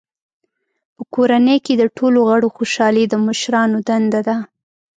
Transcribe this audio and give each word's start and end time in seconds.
په 0.95 1.03
کورنۍ 1.15 1.57
کې 1.65 1.73
د 1.77 1.83
ټولو 1.97 2.19
غړو 2.29 2.47
خوشحالي 2.57 3.03
د 3.09 3.13
مشرانو 3.25 3.77
دنده 3.87 4.21
ده. 4.27 4.35